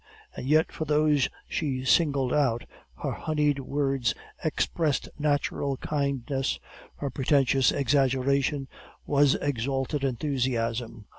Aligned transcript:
And 0.35 0.47
yet 0.47 0.71
for 0.71 0.85
those 0.85 1.29
she 1.47 1.85
singled 1.85 2.33
out, 2.33 2.65
her 3.03 3.11
honeyed 3.11 3.59
words 3.59 4.15
expressed 4.43 5.07
natural 5.19 5.77
kindness, 5.77 6.59
her 6.95 7.11
pretentious 7.11 7.71
exaggeration 7.71 8.67
was 9.05 9.35
exalted 9.35 10.03
enthusiasm. 10.03 11.05